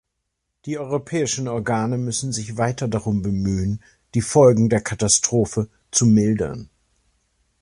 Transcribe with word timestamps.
Die 0.65 0.79
europäischen 0.79 1.47
Organe 1.47 1.99
müssen 1.99 2.33
sich 2.33 2.57
weiter 2.57 2.87
darum 2.87 3.21
bemühen, 3.21 3.83
die 4.15 4.21
Folgen 4.23 4.67
der 4.67 4.81
Katastrophe 4.81 5.69
zu 5.91 6.07
mildern. 6.07 6.71